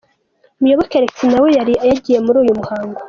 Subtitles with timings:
[0.61, 2.99] Muyoboke Alexis nawe yari yagiye muri uyu muhango.